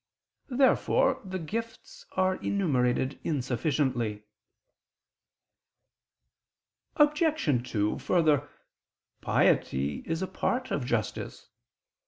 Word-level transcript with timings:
Therefore 0.49 1.21
the 1.23 1.37
gifts 1.37 2.07
are 2.13 2.37
enumerated 2.37 3.19
insufficiently. 3.23 4.23
Obj. 6.95 7.69
2: 7.71 7.99
Further, 7.99 8.49
piety 9.21 10.01
is 10.07 10.23
a 10.23 10.27
part 10.27 10.71
of 10.71 10.87
justice. 10.87 11.49